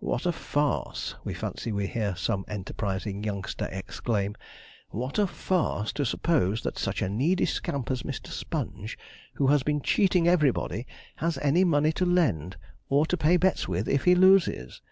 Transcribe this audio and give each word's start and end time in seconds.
'What 0.00 0.26
a 0.26 0.32
farce,' 0.32 1.14
we 1.22 1.34
fancy 1.34 1.70
we 1.70 1.86
hear 1.86 2.16
some 2.16 2.44
enterprising 2.48 3.22
youngster 3.22 3.66
exclaim 3.70 4.34
'what 4.90 5.20
a 5.20 5.26
farce, 5.28 5.92
to 5.92 6.04
suppose 6.04 6.64
that 6.64 6.76
such 6.80 7.00
a 7.00 7.08
needy 7.08 7.44
scamp 7.44 7.88
as 7.88 8.02
Mr. 8.02 8.26
Sponge, 8.26 8.98
who 9.34 9.46
has 9.46 9.62
been 9.62 9.80
cheating 9.80 10.26
everybody, 10.26 10.84
has 11.18 11.38
any 11.38 11.62
money 11.62 11.92
to 11.92 12.04
lend, 12.04 12.56
or 12.88 13.06
to 13.06 13.16
pay 13.16 13.36
bets 13.36 13.68
with 13.68 13.88
if 13.88 14.02
he 14.02 14.16
loses!' 14.16 14.82